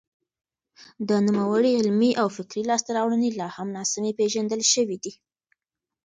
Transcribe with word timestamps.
د 1.09 1.11
نوموړي 1.27 1.71
علمي 1.79 2.11
او 2.21 2.27
فکري 2.37 2.63
لاسته 2.69 2.89
راوړنې 2.97 3.29
لا 3.39 3.47
هم 3.57 3.67
ناسمې 3.77 4.11
پېژندل 4.19 4.61
شوې 4.73 4.97
دي. 5.03 5.13